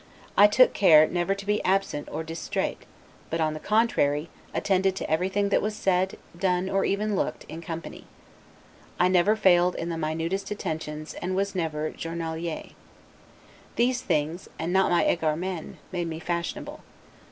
I 0.35 0.47
took 0.47 0.73
care 0.73 1.05
never 1.05 1.35
to 1.35 1.45
be 1.45 1.63
absent 1.63 2.09
or 2.11 2.23
'distrait'; 2.23 2.87
but 3.29 3.39
on 3.39 3.53
the 3.53 3.59
contrary, 3.59 4.31
attended 4.51 4.95
to 4.95 5.07
everything 5.07 5.49
that 5.49 5.61
was 5.61 5.75
said, 5.75 6.17
done, 6.35 6.71
or 6.71 6.83
even 6.83 7.15
looked, 7.15 7.43
in 7.43 7.61
company; 7.61 8.07
I 8.99 9.09
never 9.09 9.35
failed 9.35 9.75
in 9.75 9.89
the 9.89 9.99
minutest 9.99 10.49
attentions 10.49 11.13
and 11.21 11.35
was 11.35 11.53
never 11.53 11.91
'journalier'. 11.91 12.71
These 13.75 14.01
things, 14.01 14.49
and 14.57 14.73
not 14.73 14.89
my 14.89 15.05
'egaremens', 15.05 15.75
made 15.91 16.07
me 16.07 16.19
fashionable. 16.19 16.79